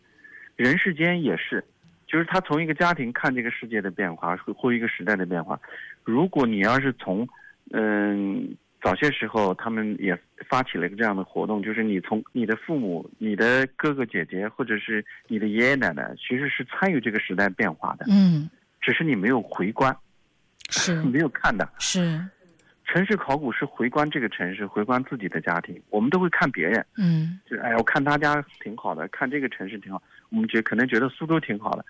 [0.62, 1.64] 人世间也是，
[2.06, 5.58] 就是他从一个家庭看这个世界的变化，或一个时代的变化。
[6.04, 7.26] 如果你要是从，
[7.72, 10.14] 嗯，早些时候他们也
[10.46, 18.04] 发起了一个这样的活动，就是你从你的父母、你的哥哥姐姐，或者是你的爷爷奶奶，其实是参与这个时代变化的。
[18.10, 18.50] 嗯，
[18.82, 19.96] 只是你没有回观，
[20.68, 21.66] 是 没有看的。
[21.78, 22.22] 是，
[22.92, 25.80] 城市考古是回观这个城市，回观自己的家庭。
[25.90, 30.02] 我们都会看别人，嗯就是哎呀，我看他家挺好的，看这个城市挺好。
[30.30, 31.84] 我们觉可能觉得苏州挺好的，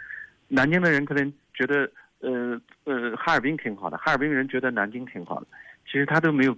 [0.49, 5.47] 南京的人可能觉得呃呃哈尔滨挺好的，哈尔滨人觉得南京挺好的。
[5.87, 6.55] 其实他都没有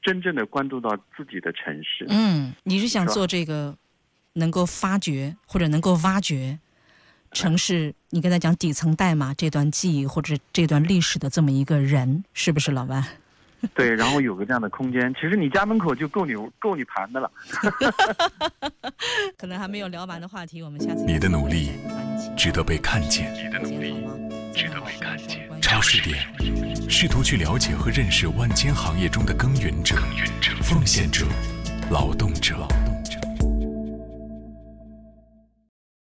[0.00, 2.06] 真正的关注到自己的城市。
[2.08, 3.76] 嗯，你是想做这个
[4.34, 6.56] 能够发掘或者能够挖掘
[7.32, 13.04] 城市，你刚才讲底层代码这段记忆或者这段历史的这么一个人，是不是老万？
[13.74, 17.30] 对，然后有个这样的空间，其实你家门口就够你够你盘的了。
[19.38, 21.70] 可能还没有聊完的话题，我们下次你的努力
[22.36, 23.32] 值得被看见。
[23.34, 24.06] 你的努力
[24.54, 25.48] 值得被看见。
[25.60, 29.96] 超市点，试图去了解和认识万千行业中的耕耘者、
[30.62, 31.24] 奉献者、
[31.90, 32.66] 劳动者。